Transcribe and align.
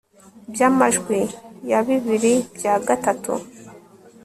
bw 0.53 0.59
amajwi 0.69 1.19
ya 1.69 1.79
bibiri 1.85 2.33
bya 2.57 2.73
gatatu 2.87 3.31